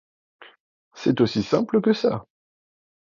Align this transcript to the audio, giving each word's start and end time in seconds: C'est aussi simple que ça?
C'est 0.95 1.21
aussi 1.21 1.43
simple 1.43 1.79
que 1.79 1.93
ça? 1.93 2.25